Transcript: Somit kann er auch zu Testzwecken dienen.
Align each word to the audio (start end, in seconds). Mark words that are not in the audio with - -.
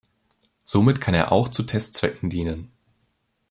Somit 0.63 0.99
kann 0.99 1.13
er 1.13 1.31
auch 1.31 1.47
zu 1.47 1.61
Testzwecken 1.61 2.31
dienen. 2.31 2.71